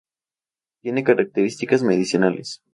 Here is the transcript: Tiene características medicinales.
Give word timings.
Tiene 0.81 0.93
características 1.03 1.83
medicinales. 1.83 2.63